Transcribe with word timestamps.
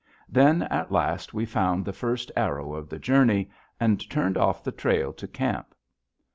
Then, 0.27 0.63
at 0.63 0.91
last, 0.91 1.31
we 1.31 1.45
found 1.45 1.85
the 1.85 1.93
first 1.93 2.31
arrow 2.35 2.73
of 2.73 2.89
the 2.89 2.97
journey, 2.97 3.51
and 3.79 4.09
turned 4.09 4.35
off 4.35 4.63
the 4.63 4.71
trail 4.71 5.13
to 5.13 5.27
camp. 5.27 5.75